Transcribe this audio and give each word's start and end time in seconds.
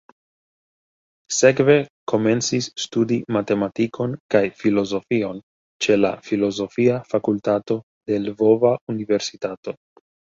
Sekve 1.39 1.73
komencis 2.11 2.69
studi 2.83 3.17
matematikon 3.37 4.15
kaj 4.35 4.41
filozofion 4.61 5.41
ĉe 5.87 5.97
la 5.99 6.11
Filozofia 6.29 6.97
Fakultato 7.11 7.77
de 8.13 8.19
Lvova 8.25 8.73
Universitato. 8.95 9.75